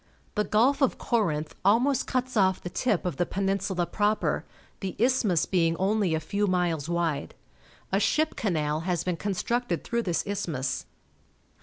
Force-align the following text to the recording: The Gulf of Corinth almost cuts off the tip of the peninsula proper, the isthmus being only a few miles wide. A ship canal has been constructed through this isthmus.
The 0.33 0.43
Gulf 0.45 0.81
of 0.81 0.97
Corinth 0.97 1.53
almost 1.63 2.07
cuts 2.07 2.35
off 2.35 2.59
the 2.59 2.71
tip 2.71 3.05
of 3.05 3.17
the 3.17 3.25
peninsula 3.27 3.85
proper, 3.85 4.43
the 4.79 4.95
isthmus 4.97 5.45
being 5.45 5.75
only 5.75 6.15
a 6.15 6.19
few 6.19 6.47
miles 6.47 6.89
wide. 6.89 7.35
A 7.91 7.99
ship 7.99 8.35
canal 8.35 8.79
has 8.79 9.03
been 9.03 9.15
constructed 9.17 9.83
through 9.83 10.01
this 10.01 10.23
isthmus. 10.25 10.87